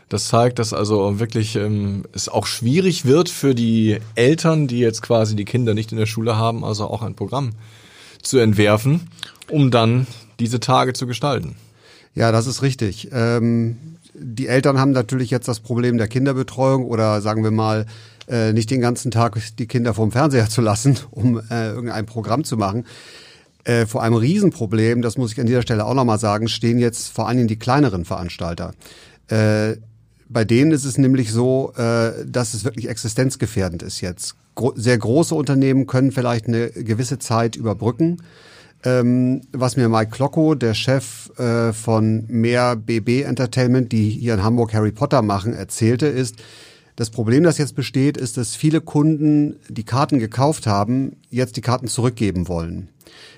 Das 0.09 0.27
zeigt, 0.27 0.59
dass 0.59 0.73
also 0.73 1.21
wirklich 1.21 1.55
ähm, 1.55 2.07
es 2.13 2.29
auch 2.29 2.47
schwierig 2.47 3.05
wird 3.05 3.29
für 3.29 3.55
die 3.55 4.01
Eltern, 4.17 4.67
die 4.67 4.81
jetzt 4.81 5.01
quasi 5.01 5.37
die 5.37 5.45
Kinder 5.45 5.75
nicht 5.75 5.93
in 5.93 5.99
der 5.99 6.07
Schule 6.07 6.37
haben, 6.37 6.65
also 6.65 6.89
auch 6.89 7.03
ein 7.03 7.15
Programm 7.15 7.53
zu 8.25 8.39
entwerfen, 8.39 9.09
um 9.51 9.71
dann 9.71 10.07
diese 10.41 10.61
Tage 10.61 10.93
zu 10.93 11.07
gestalten. 11.07 11.57
Ja, 12.15 12.33
das 12.33 12.47
ist 12.47 12.63
richtig. 12.63 13.09
Ähm, 13.13 13.97
die 14.15 14.47
Eltern 14.47 14.79
haben 14.79 14.93
natürlich 14.93 15.31
jetzt 15.31 15.49
das 15.49 15.61
Problem 15.61 15.99
der 15.99 16.09
Kinderbetreuung 16.09 16.85
oder 16.85 17.21
sagen 17.21 17.43
wir 17.43 17.51
mal, 17.51 17.87
äh, 18.29 18.53
nicht 18.53 18.71
den 18.71 18.81
ganzen 18.81 19.11
Tag 19.11 19.39
die 19.59 19.67
Kinder 19.67 19.95
vorm 19.95 20.13
Fernseher 20.13 20.49
zu 20.49 20.61
lassen, 20.61 20.99
um 21.11 21.41
äh, 21.51 21.69
irgendein 21.71 22.07
Programm 22.07 22.45
zu 22.45 22.57
machen. 22.57 22.87
Äh, 23.65 23.87
vor 23.87 24.03
einem 24.03 24.15
Riesenproblem, 24.15 25.03
das 25.03 25.17
muss 25.17 25.33
ich 25.33 25.41
an 25.41 25.47
dieser 25.47 25.63
Stelle 25.63 25.87
auch 25.87 25.95
nochmal 25.95 26.19
sagen, 26.19 26.49
stehen 26.49 26.79
jetzt 26.79 27.09
vor 27.09 27.27
allen 27.27 27.39
Dingen 27.39 27.49
die 27.49 27.59
kleineren 27.59 28.05
Veranstalter. 28.05 28.75
Äh, 29.29 29.77
bei 30.29 30.45
denen 30.45 30.73
ist 30.73 30.85
es 30.85 30.99
nämlich 30.99 31.33
so, 31.33 31.73
äh, 31.77 32.13
dass 32.27 32.55
es 32.55 32.65
wirklich 32.65 32.89
existenzgefährdend 32.89 33.83
ist 33.83 34.01
jetzt. 34.01 34.35
Sehr 34.75 34.99
große 34.99 35.35
Unternehmen 35.35 35.87
können 35.87 36.13
vielleicht 36.13 36.47
eine 36.47 36.71
gewisse 36.71 37.19
Zeit 37.19 37.57
überbrücken. 37.57 38.23
Ähm, 38.85 39.43
was 39.53 39.77
mir 39.77 39.89
Mike 39.89 40.11
Klocko, 40.11 40.55
der 40.55 40.75
Chef 40.75 41.31
äh, 41.39 41.73
von 41.73 42.25
Mehr 42.29 42.77
BB 42.77 43.23
Entertainment, 43.23 43.93
die 43.93 44.11
hier 44.11 44.35
in 44.35 44.43
Hamburg 44.43 44.75
Harry 44.75 44.93
Potter 44.93 45.23
machen, 45.23 45.55
erzählte, 45.55 46.07
ist, 46.07 46.37
das 46.97 47.11
Problem, 47.11 47.43
das 47.43 47.59
jetzt 47.59 47.75
besteht, 47.75 48.17
ist, 48.17 48.37
dass 48.37 48.55
viele 48.55 48.81
Kunden, 48.81 49.57
die 49.69 49.83
Karten 49.83 50.21
gekauft 50.21 50.67
haben, 50.67 51.17
jetzt 51.29 51.57
die 51.57 51.61
Karten 51.61 51.89
zurückgeben 51.89 52.47
wollen. 52.47 52.89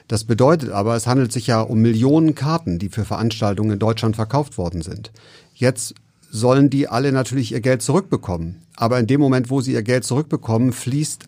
Das 0.08 0.24
bedeutet 0.24 0.70
aber, 0.70 0.94
es 0.94 1.06
handelt 1.06 1.32
sich 1.32 1.46
ja 1.46 1.62
um 1.62 1.80
Millionen 1.80 2.34
Karten, 2.34 2.78
die 2.78 2.90
für 2.90 3.04
Veranstaltungen 3.04 3.72
in 3.72 3.78
Deutschland 3.78 4.14
verkauft 4.16 4.58
worden 4.58 4.82
sind. 4.82 5.10
Jetzt 5.54 5.94
sollen 6.30 6.70
die 6.70 6.88
alle 6.88 7.12
natürlich 7.12 7.52
ihr 7.52 7.60
Geld 7.60 7.82
zurückbekommen. 7.82 8.62
Aber 8.76 8.98
in 8.98 9.06
dem 9.06 9.20
Moment, 9.20 9.50
wo 9.50 9.60
sie 9.60 9.72
ihr 9.72 9.82
Geld 9.82 10.04
zurückbekommen, 10.04 10.72
fließt 10.72 11.24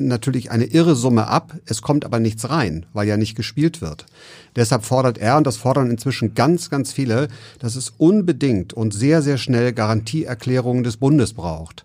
natürlich 0.00 0.50
eine 0.50 0.64
irre 0.64 0.94
Summe 0.94 1.28
ab, 1.28 1.54
es 1.66 1.82
kommt 1.82 2.04
aber 2.04 2.20
nichts 2.20 2.48
rein, 2.48 2.86
weil 2.92 3.08
ja 3.08 3.16
nicht 3.16 3.34
gespielt 3.34 3.80
wird. 3.80 4.06
Deshalb 4.54 4.84
fordert 4.84 5.18
er, 5.18 5.36
und 5.36 5.46
das 5.46 5.56
fordern 5.56 5.90
inzwischen 5.90 6.34
ganz, 6.34 6.70
ganz 6.70 6.92
viele, 6.92 7.28
dass 7.58 7.76
es 7.76 7.92
unbedingt 7.96 8.72
und 8.72 8.92
sehr, 8.92 9.22
sehr 9.22 9.38
schnell 9.38 9.72
Garantieerklärungen 9.72 10.84
des 10.84 10.96
Bundes 10.96 11.32
braucht. 11.32 11.84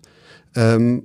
Ähm, 0.54 1.04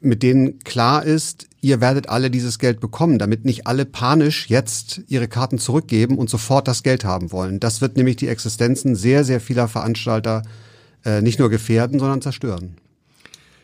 mit 0.00 0.22
denen 0.22 0.58
klar 0.60 1.04
ist, 1.04 1.46
ihr 1.66 1.80
werdet 1.80 2.08
alle 2.08 2.30
dieses 2.30 2.60
Geld 2.60 2.78
bekommen, 2.78 3.18
damit 3.18 3.44
nicht 3.44 3.66
alle 3.66 3.84
panisch 3.84 4.48
jetzt 4.48 5.00
ihre 5.08 5.26
Karten 5.26 5.58
zurückgeben 5.58 6.16
und 6.16 6.30
sofort 6.30 6.68
das 6.68 6.84
Geld 6.84 7.04
haben 7.04 7.32
wollen. 7.32 7.58
Das 7.58 7.80
wird 7.80 7.96
nämlich 7.96 8.14
die 8.14 8.28
Existenzen 8.28 8.94
sehr, 8.94 9.24
sehr 9.24 9.40
vieler 9.40 9.66
Veranstalter 9.66 10.44
äh, 11.04 11.22
nicht 11.22 11.40
nur 11.40 11.50
gefährden, 11.50 11.98
sondern 11.98 12.22
zerstören. 12.22 12.76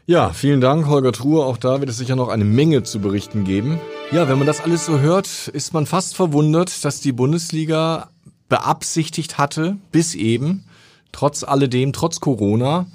Ja, 0.05 0.33
vielen 0.33 0.61
Dank, 0.61 0.89
Holger 0.89 1.13
Truhe. 1.13 1.45
Auch 1.45 1.57
da 1.57 1.79
wird 1.79 1.91
es 1.91 1.97
sicher 1.97 2.17
noch 2.17 2.29
eine 2.29 2.45
Menge 2.45 2.83
zu 2.83 2.99
berichten 2.99 3.45
geben. 3.45 3.79
Ja, 4.11 4.29
wenn 4.29 4.37
man 4.37 4.49
das 4.49 4.61
alles 4.61 4.85
so 4.85 4.99
hört, 4.99 5.47
ist 5.47 5.73
man 5.73 5.87
fast 5.87 6.17
verwundert, 6.17 6.85
dass 6.85 7.01
die 7.01 7.13
Bundesliga 7.13 8.11
beabsichtigt 8.49 9.39
hatte, 9.39 9.77
bis 9.93 10.17
eben, 10.17 10.65
trotz 11.13 11.45
alledem, 11.45 11.93
trotz 11.93 12.19
Corona, 12.19 12.87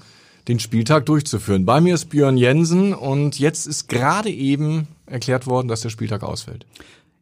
den 0.50 0.60
Spieltag 0.60 1.06
durchzuführen. 1.06 1.64
Bei 1.64 1.80
mir 1.80 1.96
ist 1.96 2.10
Björn 2.10 2.36
Jensen 2.36 2.94
und 2.94 3.40
jetzt 3.40 3.68
ist 3.68 3.88
gerade 3.88 4.30
eben 4.30 4.90
erklärt 5.08 5.48
worden, 5.48 5.68
dass 5.68 5.82
der 5.82 5.90
Spieltag 5.90 6.24
ausfällt. 6.24 6.66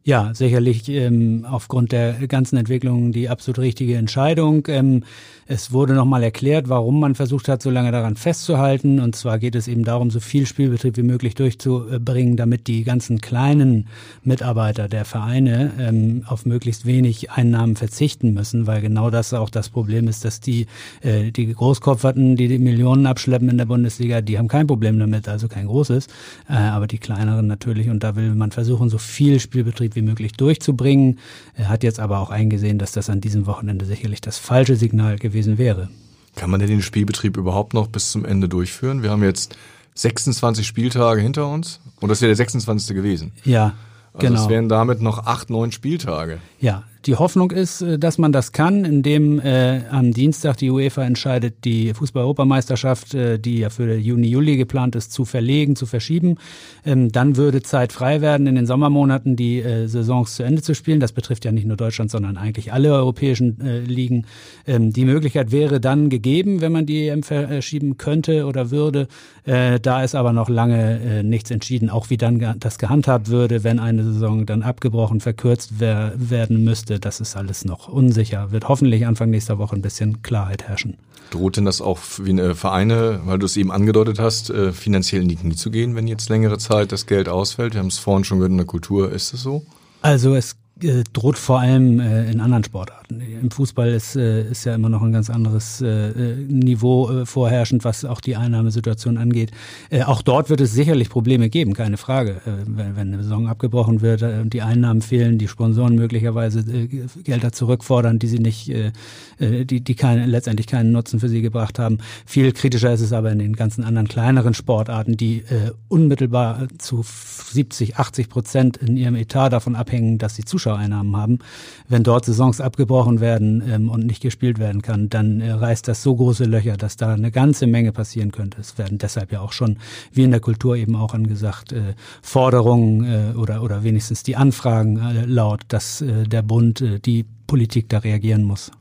Ja, 0.07 0.35
sicherlich 0.35 0.87
ähm, 0.87 1.47
aufgrund 1.49 1.91
der 1.91 2.27
ganzen 2.27 2.57
Entwicklungen 2.57 3.11
die 3.11 3.27
absolut 3.27 3.57
richtige 3.57 3.95
Entscheidung. 3.95 4.67
Ähm, 4.67 5.03
es 5.47 5.71
wurde 5.71 5.93
nochmal 5.93 6.21
erklärt, 6.21 6.69
warum 6.69 6.99
man 6.99 7.15
versucht 7.15 7.47
hat, 7.47 7.63
so 7.63 7.71
lange 7.71 7.91
daran 7.91 8.15
festzuhalten. 8.15 8.99
Und 8.99 9.15
zwar 9.15 9.39
geht 9.39 9.55
es 9.55 9.67
eben 9.67 9.83
darum, 9.83 10.11
so 10.11 10.19
viel 10.19 10.45
Spielbetrieb 10.45 10.97
wie 10.97 11.01
möglich 11.03 11.33
durchzubringen, 11.33 12.37
damit 12.37 12.67
die 12.67 12.83
ganzen 12.83 13.19
kleinen 13.19 13.87
Mitarbeiter 14.23 14.87
der 14.87 15.05
Vereine 15.05 15.71
ähm, 15.79 16.23
auf 16.27 16.45
möglichst 16.45 16.85
wenig 16.85 17.31
Einnahmen 17.31 17.75
verzichten 17.75 18.35
müssen, 18.35 18.67
weil 18.67 18.81
genau 18.81 19.09
das 19.09 19.33
auch 19.33 19.49
das 19.49 19.69
Problem 19.69 20.07
ist, 20.07 20.23
dass 20.23 20.39
die, 20.39 20.67
äh, 21.01 21.31
die 21.31 21.51
Großkopferten, 21.51 22.35
die 22.35 22.47
die 22.47 22.59
Millionen 22.59 23.07
abschleppen 23.07 23.49
in 23.49 23.57
der 23.57 23.65
Bundesliga, 23.65 24.21
die 24.21 24.37
haben 24.37 24.47
kein 24.47 24.67
Problem 24.67 24.99
damit, 24.99 25.27
also 25.27 25.47
kein 25.47 25.65
großes, 25.65 26.05
äh, 26.47 26.53
aber 26.53 26.85
die 26.85 26.99
kleineren 26.99 27.47
natürlich. 27.47 27.89
Und 27.89 28.03
da 28.03 28.15
will 28.15 28.35
man 28.35 28.51
versuchen, 28.51 28.89
so 28.89 28.99
viel 28.99 29.39
Spielbetrieb 29.39 29.94
wie 29.95 30.01
möglich 30.01 30.33
durchzubringen. 30.33 31.19
Er 31.55 31.69
hat 31.69 31.83
jetzt 31.83 31.99
aber 31.99 32.19
auch 32.19 32.29
eingesehen, 32.29 32.77
dass 32.77 32.91
das 32.91 33.09
an 33.09 33.21
diesem 33.21 33.45
Wochenende 33.45 33.85
sicherlich 33.85 34.21
das 34.21 34.37
falsche 34.37 34.75
Signal 34.75 35.17
gewesen 35.17 35.57
wäre. 35.57 35.89
Kann 36.35 36.49
man 36.49 36.59
denn 36.59 36.69
den 36.69 36.81
Spielbetrieb 36.81 37.37
überhaupt 37.37 37.73
noch 37.73 37.87
bis 37.87 38.11
zum 38.11 38.25
Ende 38.25 38.49
durchführen? 38.49 39.03
Wir 39.03 39.11
haben 39.11 39.23
jetzt 39.23 39.55
26 39.95 40.67
Spieltage 40.67 41.21
hinter 41.21 41.47
uns 41.47 41.79
und 42.01 42.09
das 42.09 42.21
wäre 42.21 42.29
der 42.29 42.35
26. 42.35 42.95
gewesen. 42.95 43.31
Ja, 43.45 43.73
also 44.13 44.27
genau. 44.27 44.41
es 44.41 44.49
wären 44.49 44.69
damit 44.69 45.01
noch 45.01 45.25
acht, 45.25 45.49
neun 45.49 45.71
Spieltage. 45.71 46.39
Ja, 46.59 46.83
die 47.05 47.15
Hoffnung 47.15 47.51
ist, 47.51 47.81
äh, 47.81 47.99
dass 47.99 48.17
man 48.17 48.31
das 48.31 48.51
kann, 48.51 48.85
indem 48.85 49.39
äh, 49.39 49.81
am 49.89 50.11
Dienstag 50.11 50.57
die 50.57 50.71
UEFA 50.71 51.03
entscheidet, 51.03 51.63
die 51.63 51.93
Fußball-Europameisterschaft, 51.93 53.13
äh, 53.13 53.37
die 53.37 53.59
ja 53.59 53.69
für 53.69 53.95
Juni, 53.95 54.27
Juli 54.27 54.57
geplant 54.57 54.95
ist, 54.95 55.11
zu 55.11 55.25
verlegen, 55.25 55.75
zu 55.75 55.85
verschieben. 55.85 56.37
Ähm, 56.85 57.11
dann 57.11 57.37
würde 57.37 57.61
Zeit 57.61 57.93
frei 57.93 58.21
werden, 58.21 58.47
in 58.47 58.55
den 58.55 58.65
Sommermonaten 58.65 59.35
die 59.35 59.59
äh, 59.61 59.87
Saisons 59.87 60.35
zu 60.35 60.43
Ende 60.43 60.61
zu 60.61 60.73
spielen. 60.73 60.99
Das 60.99 61.11
betrifft 61.11 61.45
ja 61.45 61.51
nicht 61.51 61.67
nur 61.67 61.77
Deutschland, 61.77 62.09
sondern 62.09 62.37
eigentlich 62.37 62.73
alle 62.73 62.93
europäischen 62.93 63.61
äh, 63.61 63.79
Ligen. 63.81 64.25
Ähm, 64.65 64.91
die 64.91 65.05
Möglichkeit 65.05 65.51
wäre 65.51 65.79
dann 65.79 66.09
gegeben, 66.09 66.61
wenn 66.61 66.71
man 66.71 66.85
die 66.85 67.07
EM 67.07 67.23
verschieben 67.23 67.97
könnte 67.97 68.45
oder 68.45 68.71
würde. 68.71 69.07
Äh, 69.43 69.79
da 69.79 70.03
ist 70.03 70.15
aber 70.15 70.33
noch 70.33 70.49
lange 70.49 70.99
äh, 70.99 71.23
nichts 71.23 71.51
entschieden, 71.51 71.89
auch 71.89 72.09
wie 72.09 72.17
dann 72.17 72.55
das 72.59 72.79
gehandhabt 72.79 73.29
würde, 73.29 73.63
wenn 73.63 73.79
eine 73.79 74.03
Saison 74.03 74.45
dann 74.45 74.63
abgebrochen, 74.63 75.19
verkürzt 75.19 75.73
wer 75.77 76.13
werden 76.17 76.63
müsste 76.63 76.94
das 76.99 77.19
ist 77.19 77.35
alles 77.35 77.65
noch 77.65 77.87
unsicher. 77.87 78.51
Wird 78.51 78.69
hoffentlich 78.69 79.05
Anfang 79.05 79.29
nächster 79.29 79.57
Woche 79.57 79.75
ein 79.75 79.81
bisschen 79.81 80.21
Klarheit 80.21 80.63
herrschen. 80.63 80.97
Droht 81.31 81.57
denn 81.57 81.65
das 81.65 81.81
auch 81.81 81.99
wie 82.19 82.29
eine 82.29 82.55
Vereine, 82.55 83.21
weil 83.25 83.39
du 83.39 83.45
es 83.45 83.57
eben 83.57 83.71
angedeutet 83.71 84.19
hast, 84.19 84.49
äh, 84.49 84.71
finanziell 84.71 85.23
in 85.23 85.29
die 85.29 85.35
Knie 85.35 85.55
zu 85.55 85.71
gehen, 85.71 85.95
wenn 85.95 86.07
jetzt 86.07 86.29
längere 86.29 86.57
Zeit 86.57 86.91
das 86.91 87.07
Geld 87.07 87.27
ausfällt? 87.27 87.73
Wir 87.73 87.79
haben 87.79 87.87
es 87.87 87.97
vorhin 87.97 88.23
schon 88.23 88.37
gehört, 88.37 88.51
in 88.51 88.57
der 88.57 88.65
Kultur 88.65 89.11
ist 89.11 89.33
es 89.33 89.41
so? 89.41 89.65
Also 90.01 90.35
es 90.35 90.55
äh, 90.81 91.03
droht 91.13 91.37
vor 91.37 91.61
allem 91.61 91.99
äh, 91.99 92.29
in 92.29 92.41
anderen 92.41 92.63
Sportarten. 92.63 93.21
Im 93.21 93.49
Fußball 93.49 93.89
ist, 93.89 94.15
äh, 94.15 94.49
ist 94.49 94.65
ja 94.65 94.75
immer 94.75 94.89
noch 94.89 95.01
ein 95.01 95.13
ganz 95.13 95.29
anderes 95.29 95.81
äh, 95.81 96.09
äh 96.09 96.35
Niveau 96.47 97.09
äh, 97.09 97.25
vorherrschend, 97.25 97.85
was 97.85 98.03
auch 98.03 98.19
die 98.19 98.35
Einnahmesituation 98.35 99.17
angeht. 99.17 99.51
Äh, 99.89 100.03
auch 100.03 100.21
dort 100.21 100.49
wird 100.49 100.59
es 100.59 100.73
sicherlich 100.73 101.09
Probleme 101.09 101.49
geben, 101.49 101.73
keine 101.73 101.95
Frage. 101.97 102.41
Äh, 102.45 102.65
wenn, 102.67 102.95
wenn 102.97 103.13
eine 103.13 103.23
Saison 103.23 103.47
abgebrochen 103.47 104.01
wird 104.01 104.23
und 104.23 104.29
äh, 104.29 104.49
die 104.49 104.61
Einnahmen 104.61 105.01
fehlen, 105.01 105.37
die 105.37 105.47
Sponsoren 105.47 105.95
möglicherweise 105.95 106.59
äh, 106.59 106.87
Gelder 107.23 107.53
zurückfordern, 107.53 108.19
die 108.19 108.27
sie 108.27 108.39
nicht, 108.39 108.69
äh, 108.69 108.91
äh, 109.39 109.65
die, 109.65 109.81
die 109.81 109.95
keine, 109.95 110.25
letztendlich 110.25 110.67
keinen 110.67 110.91
Nutzen 110.91 111.21
für 111.21 111.29
sie 111.29 111.41
gebracht 111.41 111.79
haben. 111.79 111.99
Viel 112.25 112.51
kritischer 112.51 112.91
ist 112.93 113.01
es 113.01 113.13
aber 113.13 113.31
in 113.31 113.39
den 113.39 113.55
ganzen 113.55 113.85
anderen 113.85 114.09
kleineren 114.09 114.53
Sportarten, 114.53 115.15
die 115.15 115.37
äh, 115.37 115.71
unmittelbar 115.87 116.67
zu 116.79 117.03
70, 117.03 117.95
80 117.97 118.29
Prozent 118.29 118.77
in 118.77 118.97
ihrem 118.97 119.15
Etat 119.15 119.49
davon 119.49 119.75
abhängen, 119.75 120.17
dass 120.17 120.35
sie 120.35 120.43
Zuschauer 120.43 120.64
Zuschauereinnahmen 120.65 121.15
haben. 121.15 121.39
Wenn 121.87 122.03
dort 122.03 122.25
Saisons 122.25 122.59
abgebrochen 122.59 123.19
werden 123.19 123.63
ähm, 123.67 123.89
und 123.89 124.05
nicht 124.05 124.21
gespielt 124.21 124.59
werden 124.59 124.81
kann, 124.81 125.09
dann 125.09 125.41
äh, 125.41 125.51
reißt 125.51 125.87
das 125.87 126.01
so 126.01 126.15
große 126.15 126.45
Löcher, 126.45 126.77
dass 126.77 126.97
da 126.97 127.13
eine 127.13 127.31
ganze 127.31 127.67
Menge 127.67 127.91
passieren 127.91 128.31
könnte. 128.31 128.59
Es 128.59 128.77
werden 128.77 128.97
deshalb 128.97 129.31
ja 129.31 129.41
auch 129.41 129.51
schon, 129.51 129.77
wie 130.11 130.23
in 130.23 130.31
der 130.31 130.39
Kultur 130.39 130.75
eben 130.75 130.95
auch 130.95 131.13
angesagt, 131.13 131.71
äh, 131.71 131.93
Forderungen 132.21 133.03
äh, 133.03 133.37
oder, 133.37 133.61
oder 133.61 133.83
wenigstens 133.83 134.23
die 134.23 134.35
Anfragen 134.35 134.97
äh, 134.97 135.25
laut, 135.25 135.61
dass 135.67 136.01
äh, 136.01 136.23
der 136.23 136.41
Bund, 136.41 136.81
äh, 136.81 136.99
die 136.99 137.25
Politik 137.47 137.89
da 137.89 137.99
reagieren 137.99 138.43
muss. 138.43 138.71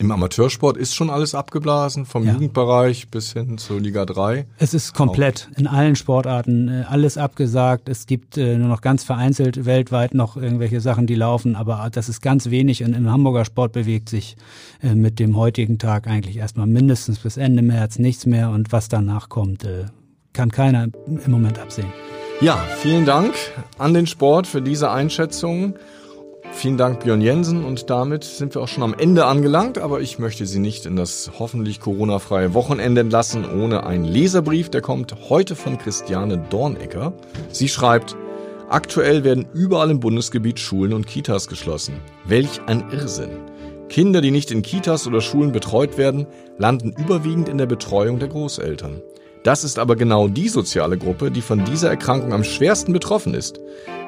Im 0.00 0.10
Amateursport 0.12 0.78
ist 0.78 0.94
schon 0.94 1.10
alles 1.10 1.34
abgeblasen, 1.34 2.06
vom 2.06 2.24
ja. 2.24 2.32
Jugendbereich 2.32 3.10
bis 3.10 3.34
hin 3.34 3.58
zur 3.58 3.82
Liga 3.82 4.06
3. 4.06 4.46
Es 4.56 4.72
ist 4.72 4.94
komplett 4.94 5.50
in 5.58 5.66
allen 5.66 5.94
Sportarten 5.94 6.68
äh, 6.68 6.84
alles 6.88 7.18
abgesagt. 7.18 7.86
Es 7.86 8.06
gibt 8.06 8.38
äh, 8.38 8.56
nur 8.56 8.68
noch 8.68 8.80
ganz 8.80 9.04
vereinzelt 9.04 9.66
weltweit 9.66 10.14
noch 10.14 10.38
irgendwelche 10.38 10.80
Sachen, 10.80 11.06
die 11.06 11.16
laufen, 11.16 11.54
aber 11.54 11.90
das 11.92 12.08
ist 12.08 12.22
ganz 12.22 12.48
wenig. 12.48 12.82
Und 12.82 12.94
im 12.94 13.10
Hamburger 13.10 13.44
Sport 13.44 13.72
bewegt 13.72 14.08
sich 14.08 14.38
äh, 14.82 14.94
mit 14.94 15.18
dem 15.18 15.36
heutigen 15.36 15.78
Tag 15.78 16.06
eigentlich 16.06 16.38
erstmal 16.38 16.66
mindestens 16.66 17.18
bis 17.18 17.36
Ende 17.36 17.60
März 17.60 17.98
nichts 17.98 18.24
mehr. 18.24 18.48
Und 18.48 18.72
was 18.72 18.88
danach 18.88 19.28
kommt, 19.28 19.66
kann 20.32 20.50
keiner 20.50 20.88
im 21.06 21.30
Moment 21.30 21.58
absehen. 21.58 21.92
Ja, 22.40 22.56
vielen 22.78 23.04
Dank 23.04 23.34
an 23.76 23.92
den 23.92 24.06
Sport 24.06 24.46
für 24.46 24.62
diese 24.62 24.90
Einschätzung. 24.90 25.74
Vielen 26.52 26.76
Dank, 26.76 27.00
Björn 27.00 27.22
Jensen. 27.22 27.64
Und 27.64 27.88
damit 27.88 28.24
sind 28.24 28.54
wir 28.54 28.62
auch 28.62 28.68
schon 28.68 28.82
am 28.82 28.94
Ende 28.94 29.24
angelangt. 29.24 29.78
Aber 29.78 30.00
ich 30.00 30.18
möchte 30.18 30.44
Sie 30.46 30.58
nicht 30.58 30.84
in 30.84 30.96
das 30.96 31.30
hoffentlich 31.38 31.80
Corona-freie 31.80 32.52
Wochenende 32.54 33.00
entlassen 33.00 33.44
ohne 33.48 33.84
einen 33.86 34.04
Leserbrief. 34.04 34.68
Der 34.68 34.82
kommt 34.82 35.14
heute 35.30 35.56
von 35.56 35.78
Christiane 35.78 36.38
Dornecker. 36.50 37.12
Sie 37.50 37.68
schreibt, 37.68 38.16
aktuell 38.68 39.24
werden 39.24 39.46
überall 39.54 39.90
im 39.90 40.00
Bundesgebiet 40.00 40.58
Schulen 40.58 40.92
und 40.92 41.06
Kitas 41.06 41.48
geschlossen. 41.48 41.94
Welch 42.26 42.60
ein 42.66 42.84
Irrsinn. 42.90 43.30
Kinder, 43.88 44.20
die 44.20 44.30
nicht 44.30 44.50
in 44.50 44.62
Kitas 44.62 45.06
oder 45.06 45.20
Schulen 45.20 45.52
betreut 45.52 45.98
werden, 45.98 46.26
landen 46.58 46.94
überwiegend 46.96 47.48
in 47.48 47.58
der 47.58 47.66
Betreuung 47.66 48.18
der 48.18 48.28
Großeltern. 48.28 49.02
Das 49.42 49.64
ist 49.64 49.78
aber 49.78 49.96
genau 49.96 50.28
die 50.28 50.48
soziale 50.48 50.98
Gruppe, 50.98 51.30
die 51.30 51.40
von 51.40 51.64
dieser 51.64 51.88
Erkrankung 51.88 52.34
am 52.34 52.44
schwersten 52.44 52.92
betroffen 52.92 53.32
ist. 53.32 53.58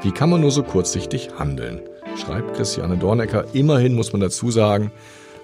Wie 0.03 0.13
kann 0.13 0.29
man 0.29 0.43
nur 0.43 0.51
so 0.51 0.63
kurzsichtig 0.63 1.31
handeln? 1.39 1.81
Schreibt 2.17 2.57
Christiane 2.57 2.97
Dornecker. 2.97 3.47
Immerhin 3.53 3.95
muss 3.95 4.13
man 4.13 4.21
dazu 4.21 4.51
sagen, 4.51 4.93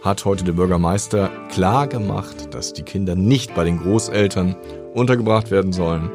hat 0.03 0.25
heute 0.25 0.45
der 0.45 0.53
Bürgermeister 0.53 1.31
klar 1.51 1.87
gemacht, 1.87 2.55
dass 2.55 2.73
die 2.73 2.83
Kinder 2.83 3.15
nicht 3.15 3.55
bei 3.55 3.65
den 3.65 3.79
Großeltern 3.79 4.57
untergebracht 4.95 5.51
werden 5.51 5.73
sollen. 5.73 6.11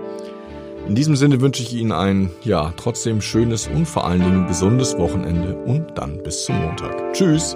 In 0.88 0.96
diesem 0.96 1.16
Sinne 1.16 1.40
wünsche 1.40 1.64
ich 1.64 1.74
Ihnen 1.74 1.94
ein, 1.94 2.30
ja, 2.44 2.74
trotzdem 2.76 3.22
schönes 3.22 3.68
und 3.68 3.88
vor 3.88 4.06
allen 4.06 4.22
Dingen 4.22 4.48
gesundes 4.48 4.98
Wochenende 4.98 5.56
und 5.56 5.98
dann 5.98 6.22
bis 6.24 6.46
zum 6.46 6.60
Montag. 6.62 7.14
Tschüss! 7.14 7.56